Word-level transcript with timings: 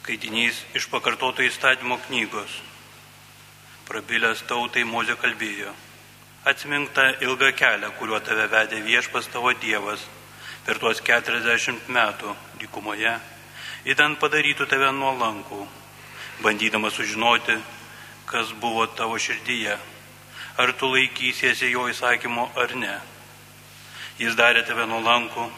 Skaitinys 0.00 0.56
iš 0.72 0.86
pakartoto 0.88 1.44
įstatymo 1.44 1.98
knygos. 2.06 2.54
Prabilęs 3.84 4.40
tautai 4.48 4.86
Mozė 4.88 5.12
kalbėjo. 5.20 5.74
Atsimink 6.48 6.94
tą 6.96 7.04
ilgą 7.26 7.50
kelią, 7.52 7.90
kuriuo 7.98 8.22
tave 8.24 8.46
vedė 8.48 8.80
viešpas 8.80 9.28
tavo 9.28 9.52
Dievas 9.52 10.06
per 10.64 10.80
tuos 10.80 11.04
40 11.04 11.92
metų 11.92 12.32
dykumoje, 12.62 13.12
įdant 13.92 14.16
padarytų 14.24 14.70
tave 14.72 14.88
nuolankų, 14.96 15.60
bandydamas 16.40 16.96
sužinoti, 16.96 17.60
kas 18.24 18.56
buvo 18.56 18.88
tavo 18.88 19.20
širdyje, 19.20 19.76
ar 20.56 20.76
tu 20.80 20.94
laikysiesi 20.96 21.74
jo 21.76 21.90
įsakymo 21.92 22.50
ar 22.56 22.72
ne. 22.72 22.98
Jis 24.16 24.32
darė 24.32 24.64
tave 24.64 24.88
nuolankų, 24.88 25.50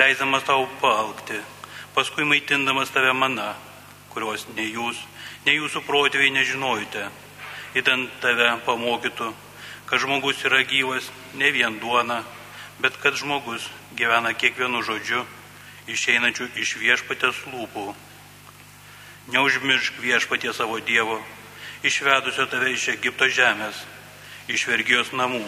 leisdamas 0.00 0.48
tau 0.48 0.64
palkti, 0.80 1.44
paskui 1.92 2.24
maitindamas 2.24 2.96
tave 2.96 3.12
mana 3.12 3.52
kurios 4.10 4.46
nei 4.56 4.72
jūs, 4.74 4.98
nei 5.46 5.56
jūsų 5.56 5.82
protėviai 5.86 6.32
nežinojate, 6.34 7.06
įdant 7.78 8.10
tave 8.22 8.50
pamokytų, 8.66 9.30
kad 9.86 10.02
žmogus 10.02 10.42
yra 10.46 10.62
gyvas 10.66 11.10
ne 11.38 11.50
vien 11.54 11.78
duona, 11.82 12.20
bet 12.82 12.98
kad 13.02 13.18
žmogus 13.18 13.68
gyvena 13.98 14.34
kiekvienu 14.34 14.82
žodžiu, 14.86 15.22
išeinančiu 15.90 16.50
iš 16.58 16.76
viešpatės 16.82 17.44
lūpų. 17.52 17.90
Neužmiršk 19.30 20.00
viešpatie 20.02 20.52
savo 20.56 20.80
Dievo, 20.82 21.20
išvedusio 21.86 22.46
tave 22.50 22.74
iš 22.74 22.88
Egipto 22.96 23.28
žemės, 23.30 23.78
iš 24.50 24.66
vergijos 24.66 25.14
namų, 25.14 25.44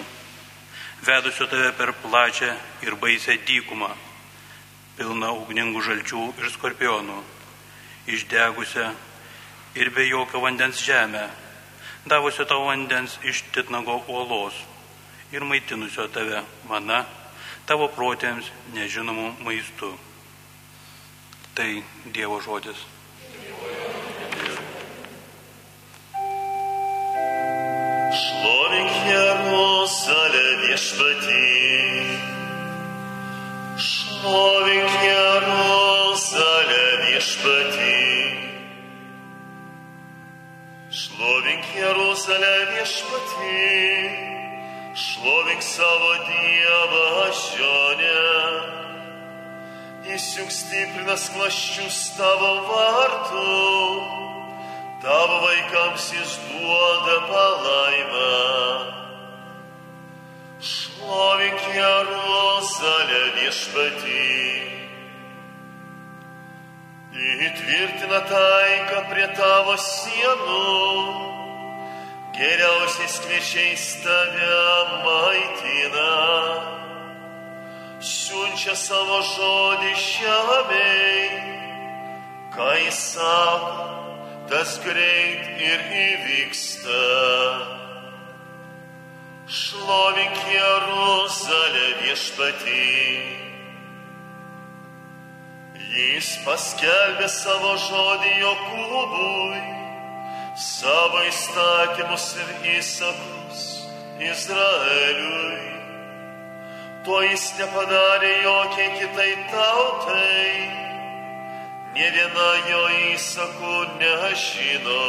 vedusio 1.03 1.49
tave 1.51 1.73
per 1.75 1.95
plačią 2.05 2.55
ir 2.87 2.95
baisę 2.95 3.39
dykumą, 3.47 3.91
pilną 4.99 5.33
ugningų 5.43 5.83
žalčių 5.83 6.27
ir 6.39 6.53
skorpionų 6.55 7.23
išdegusią 8.07 8.93
ir 9.75 9.91
be 9.91 10.07
jokio 10.09 10.41
vandens 10.41 10.83
žemę, 10.85 11.29
davusio 12.07 12.45
tau 12.45 12.67
vandens 12.67 13.19
iš 13.23 13.45
titnago 13.55 14.03
uolos 14.09 14.55
ir 15.33 15.45
maitinusio 15.45 16.09
tave 16.13 16.43
mana, 16.69 17.05
tavo 17.67 17.89
protėms 17.89 18.51
nežinomų 18.75 19.29
maistų. 19.47 19.93
Tai 21.55 21.71
Dievo 22.13 22.41
žodis. 22.41 22.81
Šlovink 28.23 28.93
Jeruzalę 29.09 30.47
viešpatį. 30.65 31.45
Šlovink 33.77 34.62
Jeruzalę 41.93 42.53
viešpatį. 42.73 43.57
Šlovink 44.97 45.61
savo 45.61 46.13
Dievą 46.25 47.25
žionę. 47.37 48.21
Jis 50.07 50.29
juk 50.39 50.55
stiprina 50.57 51.17
sklaščius 51.21 51.99
tavo 52.17 52.53
vartų 52.69 53.43
tavo 55.03 55.37
vaikams 55.43 56.07
jis 56.17 56.33
duoda 56.47 57.19
palaimą. 57.29 58.31
Šlovink 60.71 61.67
Jeruzalę 61.77 63.21
viešpatį. 63.37 64.25
Įtvirtina 67.51 68.23
taiką 68.33 69.05
prie 69.13 69.29
tavo 69.37 69.77
sienų, 69.77 71.32
geriausiais 72.37 73.17
kviečiais 73.25 73.85
tave 74.05 74.61
maitina. 75.05 76.13
Siunčia 78.03 78.75
savo 78.75 79.21
žodį 79.23 79.93
žemei, 80.03 81.29
kai 82.55 82.89
sako, 82.91 83.85
tas 84.51 84.81
greit 84.83 85.45
ir 85.71 85.85
įvyksta. 86.01 87.05
Šlovink 89.53 90.43
Jeruzalę 90.49 91.87
viešpatį. 92.01 92.89
Jis 95.93 96.29
paskelbė 96.47 97.27
savo 97.29 97.75
žodį 97.77 98.31
Jokūbui, 98.41 99.82
savo 100.63 101.23
įstatymus 101.27 102.27
ir 102.39 102.51
įsakus 102.79 103.63
Izraeliui. 104.23 105.71
To 107.07 107.19
jis 107.27 107.49
nepadarė 107.59 108.33
jokiai 108.45 108.91
kitai 109.01 109.33
tautai 109.51 110.83
ne 111.97 112.11
viena 112.17 112.51
jo 112.71 112.83
įsakų 113.13 113.79
nežino. 114.03 115.03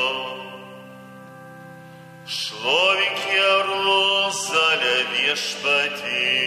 Šlovink 2.38 3.22
Jeruzalę 3.36 4.98
viešpatį. 5.14 6.43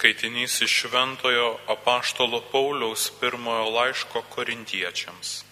Skaitinys 0.00 0.62
iš 0.64 0.72
Šventojo 0.80 1.58
apaštalo 1.68 2.40
Pauliaus 2.52 3.10
pirmojo 3.20 3.66
laiško 3.70 4.22
korintiečiams. 4.32 5.44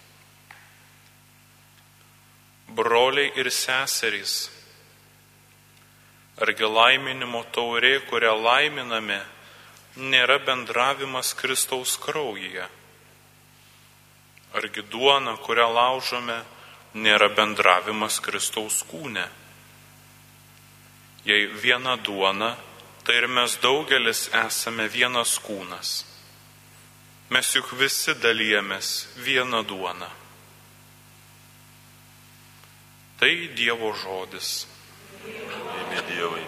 Broliai 2.68 3.28
ir 3.36 3.50
seserys, 3.52 4.48
argi 6.40 6.64
laiminimo 6.64 7.42
taurė, 7.52 7.98
kurią 8.08 8.30
laiminame, 8.40 9.18
nėra 10.00 10.38
bendravimas 10.46 11.34
Kristaus 11.36 11.98
kraujyje. 12.00 12.64
Argi 14.56 14.86
duona, 14.88 15.36
kurią 15.44 15.68
laužome, 15.76 16.38
nėra 16.96 17.28
bendravimas 17.36 18.16
Kristaus 18.24 18.80
kūne. 18.88 19.26
Jei 21.28 21.44
viena 21.52 21.98
duona, 22.00 22.54
tai 23.08 23.16
ir 23.16 23.26
mes 23.32 23.54
daugelis 23.64 24.26
esame 24.36 24.84
vienas 24.92 25.38
kūnas. 25.40 25.92
Mes 27.32 27.54
juk 27.56 27.70
visi 27.80 28.12
dalyjamės 28.20 28.90
vieną 29.24 29.62
duoną. 29.70 30.10
Tai 33.16 33.32
Dievo 33.56 33.94
žodis. 34.02 34.52
Eimė 35.24 36.04
Dievai. 36.12 36.44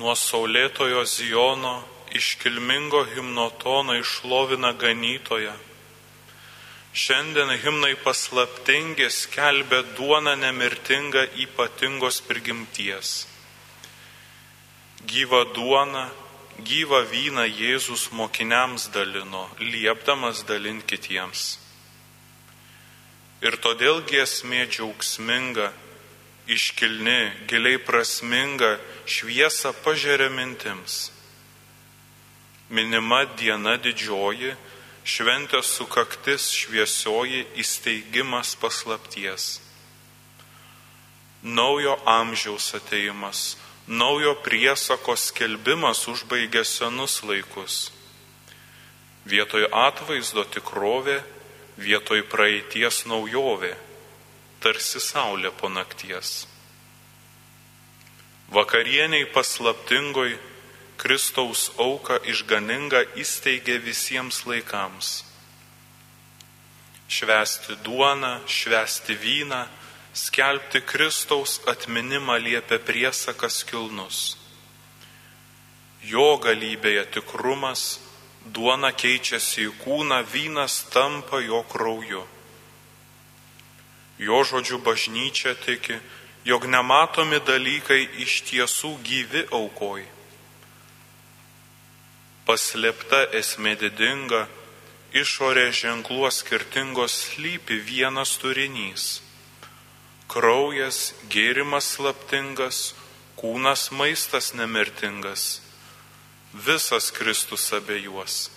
Nuo 0.00 0.16
saulėtojo 0.16 1.04
Zijono 1.04 1.76
iškilmingo 2.16 3.04
himnotono 3.12 4.00
išlovina 4.00 4.72
ganytoje. 4.72 5.52
Šiandien 6.96 7.58
himnai 7.60 7.98
paslaptingi 8.00 9.12
skelbia 9.12 9.84
duoną 9.92 10.40
nemirtingą 10.40 11.28
ypatingos 11.36 12.24
prigimties. 12.24 13.18
Gyva 15.08 15.44
duona, 15.54 16.08
gyva 16.60 17.00
vyną 17.08 17.46
Jėzus 17.48 18.10
mokiniams 18.12 18.88
dalino, 18.92 19.46
liepdamas 19.60 20.42
dalin 20.48 20.82
kitiems. 20.82 21.56
Ir 23.40 23.54
todėl 23.62 24.02
giesmė 24.04 24.66
džiaugsminga, 24.66 25.70
iškilni, 26.50 27.46
giliai 27.48 27.78
prasminga, 27.78 28.78
šviesa 29.06 29.72
pažeria 29.84 30.28
mintims. 30.28 31.12
Minima 32.68 33.22
diena 33.38 33.76
didžioji, 33.80 34.56
šventės 35.08 35.70
sukaktis 35.78 36.50
šviesioji 36.52 37.46
įsteigimas 37.62 38.56
paslapties. 38.60 39.60
Naujo 41.42 41.94
amžiaus 42.04 42.74
ateimas, 42.76 43.54
naujo 43.88 44.34
priesako 44.44 45.16
skelbimas 45.16 46.04
užbaigė 46.12 46.64
senus 46.64 47.22
laikus. 47.24 47.88
Vietoj 49.28 49.64
atvaizdo 49.72 50.44
tikrovė, 50.44 51.18
vietoj 51.80 52.22
praeities 52.28 53.06
naujovė, 53.08 53.72
tarsi 54.60 55.00
saulė 55.00 55.52
po 55.56 55.72
nakties. 55.72 56.46
Vakarieniai 58.52 59.28
paslaptingoj 59.32 60.36
Kristaus 60.98 61.68
auką 61.78 62.18
išganingą 62.28 63.04
įsteigė 63.20 63.78
visiems 63.84 64.44
laikams. 64.48 65.22
Švesti 67.08 67.76
duoną, 67.84 68.40
švesti 68.48 69.14
vyną, 69.16 69.66
skelbti 70.14 70.80
Kristaus 70.80 71.60
atminimą 71.66 72.38
liepia 72.38 72.78
priesakas 72.78 73.62
kilnus. 73.68 74.36
Jo 76.02 76.38
galybėje 76.42 77.04
tikrumas, 77.18 77.98
duona 78.46 78.92
keičiasi 78.92 79.66
į 79.68 79.72
kūną, 79.82 80.22
vynas 80.32 80.84
tampa 80.92 81.40
jo 81.42 81.62
krauju. 81.68 82.24
Jo 84.18 84.38
žodžiu 84.44 84.78
bažnyčia 84.82 85.54
tiki, 85.54 85.98
jog 86.44 86.64
nematomi 86.66 87.40
dalykai 87.44 88.02
iš 88.24 88.42
tiesų 88.48 88.94
gyvi 89.04 89.44
aukoj. 89.52 90.06
Paslėpta 92.48 93.26
esmė 93.36 93.74
didinga, 93.76 94.46
išorė 95.12 95.68
ženkluos 95.72 96.40
skirtingos 96.42 97.12
slypi 97.28 97.76
vienas 97.90 98.38
turinys- 98.40 99.20
kraujas, 100.28 101.14
gėrimas 101.32 101.94
slaptingas, 101.96 102.92
kūnas 103.40 103.88
maistas 103.90 104.52
nemirtingas 104.54 105.48
visas 106.52 107.10
Kristus 107.10 107.72
abejuos. 107.72 108.50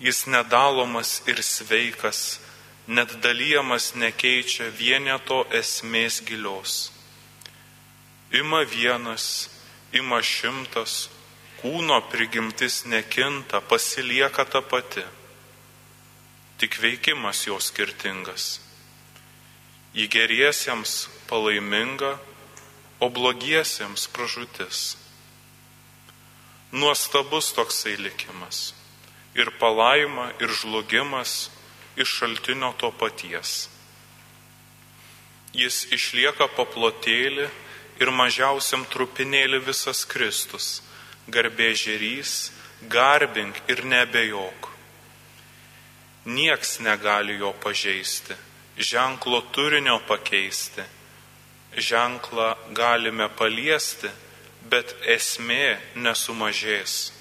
Jis 0.00 0.26
nedalomas 0.26 1.22
ir 1.26 1.42
sveikas, 1.42 2.40
net 2.86 3.14
dalyjamas 3.22 3.94
nekeičia 3.94 4.68
vieneto 4.68 5.44
esmės 5.54 6.20
gilios. 6.26 6.90
Ima 8.34 8.64
vienas, 8.66 9.48
ima 9.92 10.20
šimtas, 10.22 11.08
kūno 11.62 12.00
prigimtis 12.10 12.84
nekinta, 12.84 13.60
pasilieka 13.60 14.44
ta 14.44 14.60
pati. 14.60 15.04
Tik 16.58 16.76
veikimas 16.82 17.46
jo 17.46 17.56
skirtingas. 17.60 18.58
Į 19.94 20.08
geriesiems 20.10 21.04
palaiminga, 21.30 22.16
o 23.00 23.10
blogiesiems 23.10 24.06
pražutis. 24.14 24.96
Nuostabus 26.72 27.52
toksai 27.54 27.96
likimas. 27.98 28.72
Ir 29.34 29.50
palaima, 29.58 30.30
ir 30.42 30.50
žlugimas 30.50 31.50
iš 31.96 32.10
šaltinio 32.18 32.72
to 32.78 32.90
paties. 32.98 33.68
Jis 35.54 35.84
išlieka 35.94 36.48
paplotėlį 36.56 37.46
ir 38.02 38.10
mažiausiam 38.10 38.82
trupinėlį 38.90 39.60
visas 39.68 40.02
Kristus, 40.10 40.82
garbė 41.30 41.70
žerys, 41.78 42.50
garbink 42.90 43.60
ir 43.70 43.84
nebejok. 43.86 44.70
Nieks 46.24 46.80
negali 46.80 47.38
jo 47.38 47.52
pažeisti, 47.62 48.34
ženklo 48.78 49.40
turinio 49.54 50.00
pakeisti, 50.08 50.82
ženklą 51.76 52.54
galime 52.74 53.28
paliesti 53.28 54.10
bet 54.70 54.94
esmė 55.14 55.76
nesumažės. 55.94 57.12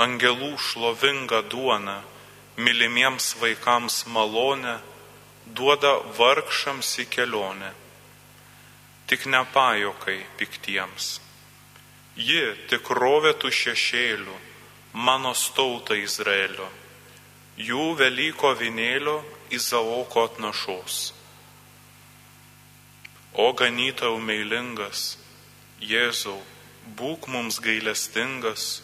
Angelų 0.00 0.52
šlovinga 0.60 1.42
duona, 1.52 2.00
mylimiems 2.56 3.34
vaikams 3.40 4.04
malonę, 4.12 4.78
duoda 5.46 5.96
vargšams 6.18 6.92
į 7.04 7.06
kelionę. 7.14 7.72
Tik 9.10 9.26
nepajokai 9.26 10.20
piktiems. 10.38 11.18
Ji 12.16 12.44
tikrovė 12.70 13.32
tų 13.40 13.50
šešėlių, 13.62 14.36
mano 15.06 15.32
stauta 15.34 15.96
Izraelio, 15.96 16.68
jų 17.56 17.94
Velyko 17.98 18.52
vinėlio 18.60 19.20
Izaoko 19.50 20.24
atnašos. 20.24 21.12
O 23.34 23.52
ganytau 23.52 24.18
meilingas, 24.22 25.16
Jėzau, 25.80 26.38
būk 26.98 27.26
mums 27.32 27.58
gailestingas, 27.62 28.82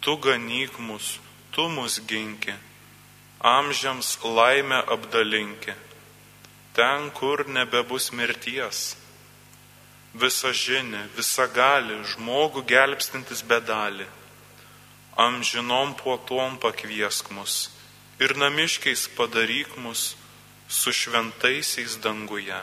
tu 0.00 0.16
ganyk 0.16 0.78
mus, 0.78 1.18
tu 1.52 1.68
mus 1.68 2.00
ginki, 2.10 2.54
amžiams 3.38 4.16
laimę 4.24 4.80
apdalinki, 4.94 5.74
ten, 6.74 7.10
kur 7.10 7.44
nebebus 7.46 8.10
mirties. 8.12 8.96
Visa 10.14 10.50
žinia, 10.52 11.06
visa 11.16 11.46
gali, 11.46 12.00
žmogų 12.14 12.64
gelbstintis 12.68 13.44
bedalį, 13.46 14.08
amžinom 15.26 15.94
puotom 16.00 16.58
pakviesk 16.58 17.30
mus 17.30 17.68
ir 18.22 18.32
namiškiais 18.38 19.08
padaryk 19.16 19.70
mus 19.82 20.02
su 20.68 20.92
šventaisiais 20.92 21.98
danguje. 22.04 22.60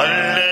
Alleluja, 0.00 0.45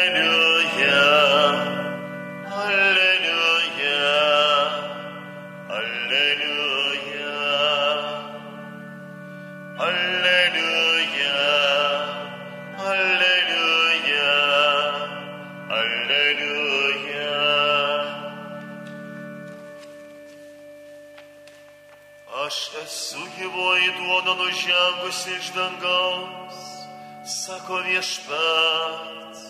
viešpats 28.75 29.43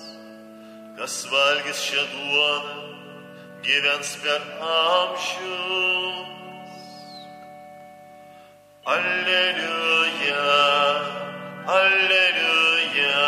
kas 0.97 1.17
valgys 1.31 1.81
šią 1.87 2.05
duoną, 2.13 2.75
gyvens 3.65 4.11
per 4.23 4.43
amžius. 4.61 6.33
Alleluja, 8.95 10.47
alleluja, 11.79 13.23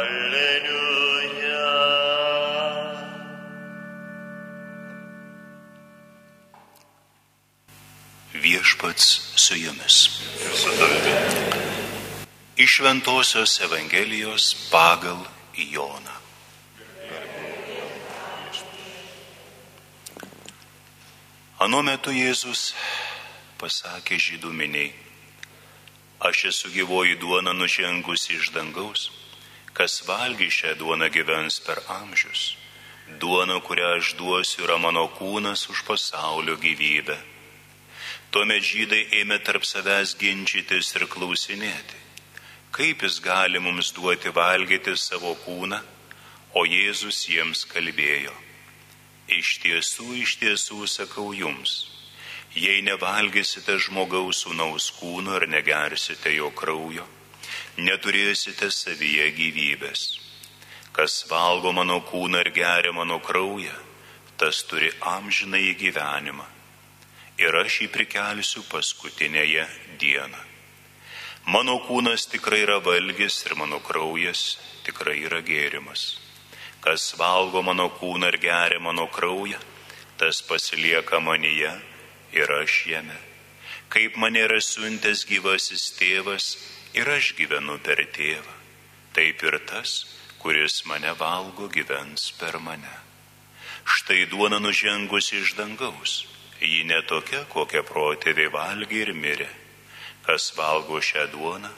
alleluja. 0.00 1.66
Viešpats 8.44 9.06
su 9.36 9.54
jumis. 9.64 9.96
Iš 12.62 12.70
Šventojios 12.76 13.60
Evangelijos 13.60 14.56
pagal 14.70 15.18
Joną. 15.56 16.14
Anu 21.58 21.80
metu 21.82 22.14
Jėzus 22.14 22.62
pasakė 23.58 24.18
žydų 24.26 24.52
miniai, 24.54 24.92
aš 26.28 26.44
esu 26.52 26.70
gyvoji 26.76 27.18
duona 27.22 27.50
nužengusi 27.56 28.36
iš 28.38 28.52
dangaus, 28.54 29.08
kas 29.74 29.98
valgy 30.06 30.46
šią 30.58 30.76
duoną 30.84 31.10
gyvens 31.16 31.58
per 31.66 31.82
amžius. 31.96 32.44
Duona, 33.18 33.58
kurią 33.58 33.96
aš 33.96 34.12
duosiu, 34.20 34.62
yra 34.68 34.78
mano 34.78 35.08
kūnas 35.18 35.66
už 35.72 35.82
pasaulio 35.90 36.54
gyvybę. 36.62 37.18
Tuomet 38.30 38.62
žydai 38.70 39.02
ėmė 39.24 39.42
tarp 39.42 39.66
savęs 39.66 40.14
ginčytis 40.22 40.94
ir 40.94 41.08
klausinėti, 41.10 42.01
kaip 42.72 43.02
jis 43.04 43.20
gali 43.24 43.60
mums 43.60 43.92
duoti 43.96 44.32
valgyti 44.34 44.96
savo 44.96 45.36
kūną, 45.44 45.82
o 46.56 46.64
Jėzus 46.68 47.26
jiems 47.28 47.66
kalbėjo 47.68 48.34
Iš 49.32 49.60
tiesų, 49.62 50.06
iš 50.18 50.32
tiesų 50.40 50.84
sakau 50.90 51.30
jums, 51.32 51.86
jei 52.58 52.82
nevalgysite 52.82 53.78
žmogaus 53.78 54.42
sūnaus 54.42 54.90
kūno 54.98 55.36
ir 55.38 55.46
negersite 55.48 56.34
jo 56.34 56.50
kraujo, 56.50 57.06
neturėsite 57.78 58.68
savyje 58.70 59.30
gyvybės. 59.38 60.02
Kas 60.92 61.22
valgo 61.30 61.72
mano 61.72 62.00
kūną 62.02 62.42
ir 62.44 62.50
geria 62.52 62.92
mano 62.92 63.20
kraują, 63.24 63.72
tas 64.36 64.64
turi 64.68 64.90
amžiną 65.00 65.56
į 65.70 65.72
gyvenimą. 65.80 66.44
Ir 67.38 67.56
aš 67.62 67.80
jį 67.82 67.88
prikelsiu 67.94 68.66
paskutinėje 68.68 69.64
dieną. 70.02 70.42
Mano 71.46 71.80
kūnas 71.82 72.28
tikrai 72.30 72.60
yra 72.62 72.78
valgys 72.78 73.40
ir 73.46 73.56
mano 73.58 73.80
kraujas 73.82 74.58
tikrai 74.86 75.24
yra 75.26 75.40
gėrimas. 75.42 76.20
Kas 76.80 77.14
valgo 77.18 77.62
mano 77.66 77.88
kūną 77.90 78.28
ir 78.30 78.38
geria 78.38 78.78
mano 78.78 79.08
kraują, 79.10 79.58
tas 80.18 80.38
pasilieka 80.46 81.18
manyje 81.18 81.72
ir 82.32 82.52
aš 82.60 82.86
jame. 82.86 83.18
Kaip 83.90 84.16
mane 84.16 84.38
yra 84.46 84.60
siuntęs 84.62 85.24
gyvasis 85.26 85.90
tėvas 85.98 86.46
ir 86.94 87.10
aš 87.10 87.34
gyvenu 87.34 87.74
per 87.82 87.98
tėvą, 88.14 88.54
taip 89.12 89.42
ir 89.42 89.58
tas, 89.66 90.06
kuris 90.38 90.84
mane 90.86 91.10
valgo, 91.18 91.66
gyvens 91.66 92.30
per 92.38 92.60
mane. 92.62 92.94
Štai 93.82 94.28
duona 94.30 94.62
nužengusi 94.62 95.42
iš 95.42 95.56
dangaus, 95.58 96.22
ji 96.62 96.86
netokia, 96.86 97.42
kokią 97.50 97.82
protėviai 97.82 98.54
valgė 98.54 99.02
ir 99.08 99.12
mirė. 99.12 99.50
Kas 100.22 100.52
valgo 100.56 101.00
šią 101.02 101.26
duoną, 101.32 101.70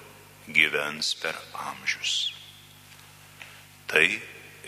gyvens 0.48 1.14
per 1.22 1.36
amžius. 1.52 2.34
Tai 3.88 4.06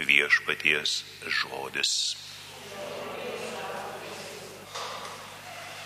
viešpaties 0.00 1.02
žodis. 1.28 1.92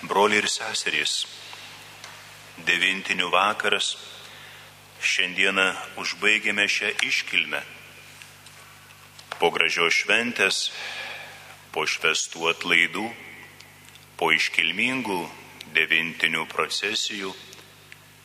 Broliai 0.07 0.41
ir 0.41 0.49
seserys, 0.49 1.27
devintinių 2.65 3.29
vakaras, 3.35 3.97
šiandieną 5.01 5.67
užbaigėme 6.01 6.67
šią 6.69 6.95
iškilmę. 7.09 7.61
Po 9.41 9.51
gražios 9.53 10.03
šventės, 10.03 10.71
po 11.73 11.87
švestų 11.89 12.51
atlaidų, 12.55 13.07
po 14.21 14.31
iškilmingų 14.37 15.21
devintinių 15.77 16.45
procesijų, 16.51 17.33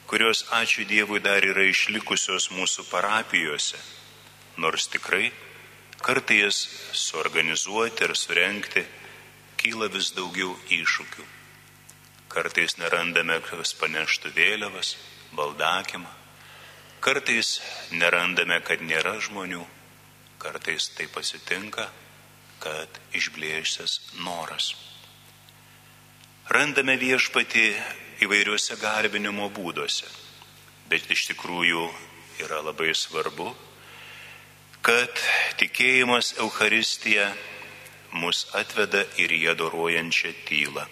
kurios, 0.08 0.46
ačiū 0.52 0.86
Dievui, 0.86 1.20
dar 1.20 1.44
yra 1.46 1.66
išlikusios 1.70 2.52
mūsų 2.54 2.86
parapijose, 2.92 3.80
nors 4.58 4.88
tikrai 4.92 5.32
kartais 6.06 6.68
suorganizuoti 6.94 8.06
ir 8.06 8.14
surenkti 8.14 8.84
kyla 9.58 9.90
vis 9.90 10.12
daugiau 10.14 10.54
iššūkių. 10.70 11.26
Kartais 12.30 12.78
nerandame, 12.78 13.40
kas 13.48 13.74
paneštų 13.80 14.34
vėliavas, 14.36 14.96
baldakimą, 15.34 16.12
kartais 17.02 17.60
nerandame, 17.92 18.60
kad 18.66 18.84
nėra 18.86 19.16
žmonių, 19.24 19.64
kartais 20.42 20.92
tai 20.98 21.08
pasitinka, 21.10 21.88
kad 22.62 23.00
išblėšęs 23.18 24.00
noras. 24.26 24.74
Randame 26.56 26.94
viešpati 26.96 27.64
įvairiuose 28.24 28.78
garbinimo 28.80 29.50
būduose. 29.52 30.08
Bet 30.88 31.10
iš 31.12 31.26
tikrųjų 31.34 31.82
yra 32.46 32.62
labai 32.64 32.94
svarbu, 32.96 33.50
kad 34.86 35.20
tikėjimas 35.60 36.30
Euharistija 36.40 37.28
mus 38.22 38.46
atveda 38.56 39.04
ir 39.20 39.36
į 39.36 39.42
adoruojančią 39.56 40.32
tylą. 40.48 40.88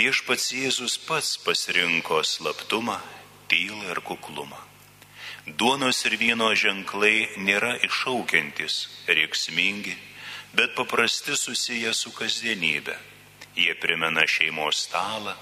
Viešpats 0.00 0.48
Jėzus 0.56 0.96
pats 1.04 1.36
pasirinko 1.44 2.24
slaptumą, 2.24 2.96
tylą 3.52 3.92
ir 3.92 4.00
kuklumą. 4.00 4.64
Duonos 5.60 6.06
ir 6.08 6.16
vyno 6.16 6.54
ženklai 6.56 7.28
nėra 7.36 7.76
iššaukiantis, 7.84 8.82
reiksmingi, 9.12 9.98
bet 10.56 10.78
paprasti 10.78 11.36
susiję 11.36 11.92
su 11.92 12.16
kasdienybė. 12.16 12.96
Jie 13.56 13.74
primena 13.74 14.24
šeimos 14.26 14.86
stalą, 14.86 15.34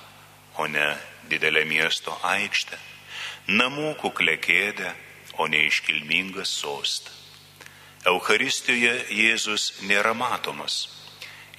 o 0.59 0.67
ne 0.67 0.97
didelę 1.31 1.63
miesto 1.65 2.17
aikštę, 2.27 2.79
namų 3.47 3.95
kuklę 4.03 4.37
kėdę, 4.43 4.91
o 5.39 5.47
ne 5.47 5.63
iškilmingą 5.69 6.45
sostą. 6.45 7.13
Euharistijoje 8.11 8.95
Jėzus 9.15 9.83
nėra 9.87 10.15
matomas. 10.17 10.89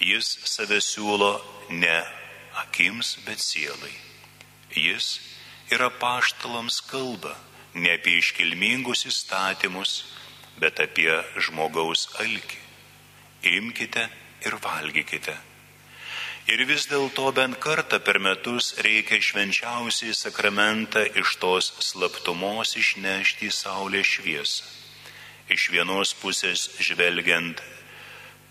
Jis 0.01 0.27
save 0.49 0.81
siūlo 0.81 1.35
ne 1.69 1.99
akims, 2.63 3.15
bet 3.25 3.39
sielai. 3.39 3.93
Jis 4.75 5.19
yra 5.71 5.91
paštalams 6.01 6.81
kalba 6.89 7.35
ne 7.73 7.93
apie 7.95 8.17
iškilmingus 8.19 9.05
įstatymus, 9.07 9.93
bet 10.59 10.81
apie 10.83 11.13
žmogaus 11.39 12.09
alkį. 12.19 12.59
Imkite 13.55 14.09
ir 14.45 14.57
valgykite 14.61 15.37
Ir 16.49 16.63
vis 16.65 16.87
dėlto 16.89 17.27
bent 17.37 17.59
kartą 17.61 17.99
per 18.01 18.17
metus 18.17 18.71
reikia 18.81 19.19
švenčiausiai 19.21 20.15
sakramentą 20.17 21.03
iš 21.21 21.35
tos 21.37 21.69
slaptumos 21.85 22.73
išnešti 22.81 23.45
į 23.45 23.53
saulės 23.53 24.09
šviesą. 24.15 24.65
Iš 25.53 25.67
vienos 25.69 26.15
pusės 26.17 26.65
žvelgiant, 26.81 27.61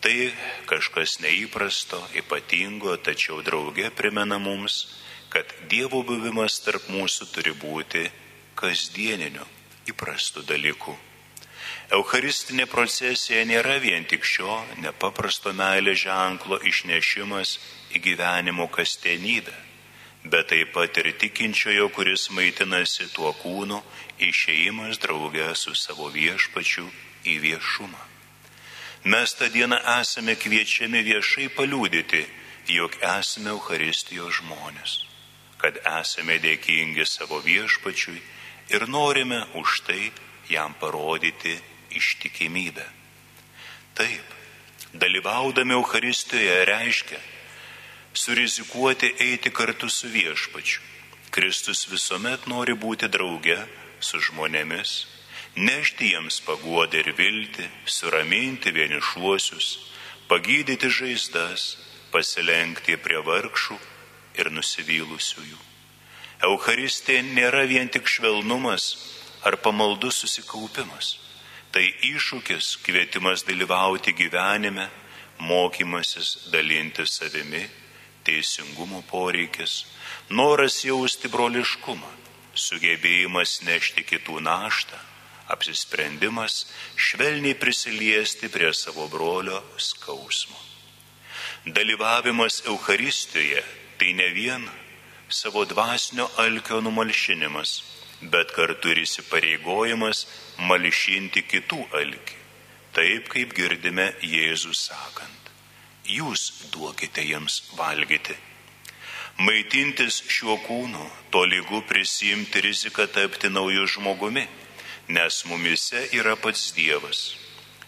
tai 0.04 0.30
kažkas 0.70 1.18
neįprasto, 1.24 1.98
ypatingo, 2.22 2.94
tačiau 2.96 3.42
drauge 3.42 3.90
primena 3.90 4.38
mums, 4.38 4.84
kad 5.32 5.50
Dievo 5.70 6.04
buvimas 6.06 6.60
tarp 6.62 6.86
mūsų 6.92 7.30
turi 7.34 7.54
būti 7.58 8.06
kasdieniniu, 8.54 9.46
įprastu 9.90 10.46
dalyku. 10.46 10.94
Eucharistinė 11.96 12.66
procesija 12.70 13.42
nėra 13.48 13.78
vien 13.82 14.04
tik 14.06 14.24
šio 14.24 14.60
nepaprasto 14.84 15.52
meilės 15.56 16.04
ženklo 16.04 16.60
išnešimas 16.70 17.56
į 17.94 18.02
gyvenimo 18.04 18.68
kasdienybę, 18.70 19.56
bet 20.24 20.50
taip 20.52 20.72
pat 20.76 21.00
ir 21.02 21.10
tikinčiojo, 21.18 21.88
kuris 21.96 22.28
maitinasi 22.36 23.08
tuo 23.14 23.32
kūnu, 23.42 23.82
išėjimas 24.30 25.02
draugė 25.02 25.50
su 25.56 25.74
savo 25.74 26.10
viešpačiu 26.14 26.86
į 27.26 27.36
viešumą. 27.46 28.06
Mes 29.04 29.34
tą 29.34 29.48
dieną 29.48 29.78
esame 29.98 30.36
kviečiami 30.36 31.00
viešai 31.02 31.48
paliūdyti, 31.56 32.26
jog 32.68 32.96
esame 33.00 33.50
Euharistijos 33.54 34.42
žmonės, 34.42 34.98
kad 35.58 35.80
esame 35.88 36.36
dėkingi 36.38 37.06
savo 37.08 37.40
viešpačiui 37.40 38.20
ir 38.70 38.86
norime 38.88 39.40
už 39.58 39.80
tai 39.88 40.12
jam 40.50 40.74
parodyti 40.74 41.58
ištikimybę. 41.90 42.84
Taip, 43.94 44.26
dalyvaudami 44.94 45.72
Euharistijoje 45.72 46.64
reiškia, 46.64 47.20
surizikuoti 48.12 49.14
eiti 49.18 49.50
kartu 49.50 49.88
su 49.88 50.08
viešpačiu. 50.08 50.80
Kristus 51.30 51.86
visuomet 51.90 52.46
nori 52.50 52.74
būti 52.74 53.08
drauge 53.08 53.58
su 54.00 54.18
žmonėmis, 54.18 55.06
nešti 55.56 56.10
jiems 56.10 56.40
paguodą 56.46 56.98
ir 56.98 57.12
viltį, 57.18 57.68
suraminti 57.86 58.72
vienišuosius, 58.74 59.68
pagydyti 60.26 60.90
žaizdas, 60.90 61.76
pasilenkti 62.10 62.96
prie 62.98 63.22
vargšų 63.22 63.78
ir 64.42 64.50
nusivylusiųjų. 64.50 65.58
Euharistija 66.50 67.22
nėra 67.22 67.66
vien 67.68 67.90
tik 67.92 68.08
švelnumas 68.08 68.94
ar 69.44 69.56
pamaldus 69.64 70.22
susikaupimas. 70.22 71.18
Tai 71.70 71.84
iššūkis, 71.86 72.80
kvietimas 72.82 73.44
dalyvauti 73.46 74.12
gyvenime, 74.12 74.88
mokymasis 75.38 76.50
dalinti 76.52 77.06
savimi 77.06 77.62
teisingumo 78.24 79.02
poreikis, 79.10 79.84
noras 80.28 80.82
jausti 80.84 81.30
broliškumą, 81.32 82.10
sugebėjimas 82.54 83.60
nešti 83.64 84.04
kitų 84.04 84.42
naštą, 84.44 84.98
apsisprendimas 85.54 86.66
švelniai 86.96 87.56
prisiliesti 87.58 88.50
prie 88.52 88.72
savo 88.74 89.08
brolio 89.08 89.62
skausmo. 89.78 90.58
Dalyvavimas 91.64 92.62
Euharistijoje 92.66 93.64
tai 93.98 94.12
ne 94.16 94.28
vien 94.32 94.68
savo 95.28 95.64
dvasinio 95.64 96.28
alkio 96.40 96.80
numalšinimas, 96.80 97.82
bet 98.22 98.54
kartu 98.56 98.92
ir 98.92 99.02
įsipareigojimas 99.04 100.26
malšinti 100.70 101.46
kitų 101.48 101.82
alkį, 102.02 102.40
taip 102.96 103.30
kaip 103.32 103.54
girdime 103.56 104.12
Jėzų 104.20 104.74
sakant 104.76 105.40
jūs 106.10 106.70
duokite 106.72 107.22
jiems 107.22 107.62
valgyti. 107.78 108.36
Maitintis 109.40 110.20
šiuo 110.28 110.58
kūnu, 110.66 111.04
to 111.32 111.44
lygu 111.48 111.80
prisimti 111.88 112.60
riziką 112.66 113.06
tapti 113.14 113.48
naujų 113.48 113.86
žmogumi, 113.94 114.44
nes 115.08 115.44
mumise 115.48 116.04
yra 116.16 116.36
pats 116.36 116.70
Dievas. 116.76 117.22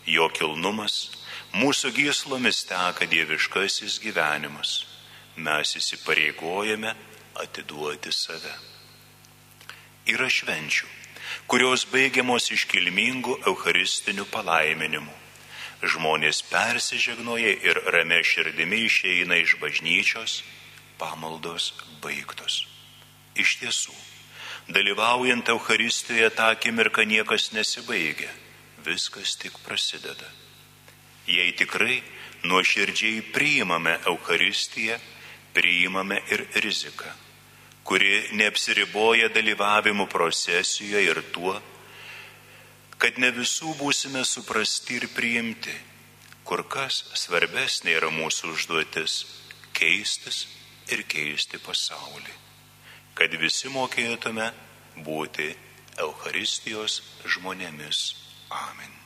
Jo 0.06 0.30
kilnumas, 0.32 1.10
mūsų 1.54 1.92
gyslomis 1.98 2.64
teka 2.70 3.06
dieviškasis 3.06 4.00
gyvenimas. 4.02 4.82
Mes 5.36 5.76
įsipareigojame 5.78 6.96
atiduoti 7.44 8.12
save. 8.12 8.71
Yra 10.10 10.26
švenčių, 10.26 10.86
kurios 11.46 11.86
baigiamos 11.92 12.50
iškilmingų 12.54 13.40
eucharistinių 13.46 14.26
palaiminimų 14.32 15.22
žmonės 15.82 16.42
persižegnoja 16.46 17.54
ir 17.66 17.80
rame 17.90 18.20
širdimi 18.22 18.84
išeina 18.86 19.38
iš 19.42 19.56
bažnyčios, 19.58 20.42
pamaldos 20.98 21.72
baigtos. 22.02 22.66
Iš 23.34 23.56
tiesų, 23.62 23.94
dalyvaujant 24.70 25.48
Euharistijoje 25.50 26.30
tą 26.36 26.52
akimirką 26.54 27.06
niekas 27.08 27.50
nesibaigia, 27.56 28.30
viskas 28.86 29.34
tik 29.40 29.58
prasideda. 29.66 30.28
Jei 31.26 31.50
tikrai 31.58 32.02
nuoširdžiai 32.46 33.22
priimame 33.34 33.96
Euharistiją, 34.06 34.98
priimame 35.54 36.20
ir 36.30 36.46
riziką, 36.62 37.10
kuri 37.84 38.28
neapsiriboja 38.32 39.28
dalyvavimu 39.28 40.06
procesijoje 40.06 41.10
ir 41.10 41.22
tuo, 41.34 41.54
kad 42.98 43.18
ne 43.18 43.32
visų 43.34 43.74
būsime 43.80 44.22
suprasti 44.24 45.00
ir 45.00 45.08
priimti. 45.16 45.74
Kur 46.46 46.64
kas 46.68 47.02
svarbesnė 47.18 47.96
yra 47.98 48.10
mūsų 48.14 48.54
užduotis- 48.54 49.24
keistis 49.78 50.46
ir 50.90 51.02
keisti 51.02 51.58
pasaulį. 51.58 52.34
Kad 53.14 53.34
visi 53.38 53.68
mokėtume 53.68 54.52
būti 54.96 55.54
Euharistijos 55.98 57.02
žmonėmis. 57.26 58.14
Amen. 58.50 59.01